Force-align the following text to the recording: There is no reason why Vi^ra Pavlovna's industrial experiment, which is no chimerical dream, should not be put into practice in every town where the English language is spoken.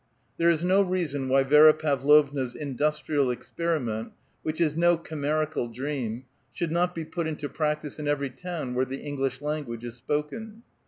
There 0.37 0.49
is 0.49 0.63
no 0.63 0.81
reason 0.81 1.29
why 1.29 1.43
Vi^ra 1.43 1.77
Pavlovna's 1.77 2.55
industrial 2.55 3.29
experiment, 3.29 4.13
which 4.41 4.59
is 4.59 4.75
no 4.75 4.97
chimerical 4.97 5.67
dream, 5.71 6.25
should 6.51 6.71
not 6.71 6.95
be 6.95 7.05
put 7.05 7.27
into 7.27 7.47
practice 7.47 7.99
in 7.99 8.07
every 8.07 8.31
town 8.31 8.73
where 8.73 8.83
the 8.85 9.03
English 9.03 9.41
language 9.43 9.83
is 9.83 9.93
spoken. 9.93 10.63